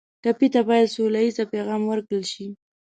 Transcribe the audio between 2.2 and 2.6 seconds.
شي.